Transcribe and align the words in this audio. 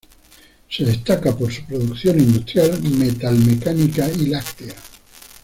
Se 0.67 0.83
destaca 0.83 1.37
por 1.37 1.53
su 1.53 1.63
producción 1.63 2.19
industrial 2.19 2.81
metalmecánica 2.81 4.09
y 4.09 4.25
láctea. 4.29 4.73